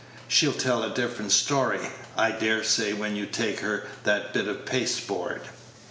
"She'll 0.27 0.51
tell 0.53 0.81
a 0.81 0.89
different 0.89 1.31
story, 1.31 1.91
I 2.17 2.31
dare 2.31 2.63
say, 2.63 2.91
when 2.91 3.15
you 3.15 3.27
take 3.27 3.59
her 3.59 3.87
that 4.03 4.33
bit 4.33 4.47
of 4.47 4.65
pasteboard." 4.65 5.41